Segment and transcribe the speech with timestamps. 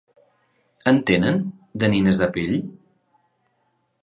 [0.91, 1.37] En tenen,
[1.83, 2.57] de nines de pell?